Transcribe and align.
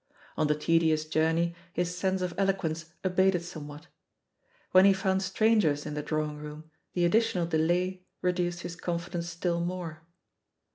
I 0.35 0.41
On 0.41 0.47
the 0.47 0.55
tedious 0.55 1.05
journey 1.05 1.53
his 1.73 1.95
sense 1.95 2.23
of 2.23 2.33
eloquence 2.35 2.85
abated 3.03 3.43
somewhat. 3.43 3.85
When 4.71 4.83
he 4.85 4.93
found 4.93 5.21
strangers 5.21 5.85
in 5.85 5.93
the 5.93 6.01
drawing 6.01 6.39
room 6.39 6.71
the 6.93 7.05
additional 7.05 7.45
delay 7.45 8.07
reduced 8.23 8.61
his 8.61 8.75
confidence 8.75 9.29
still 9.29 9.59
more. 9.59 10.01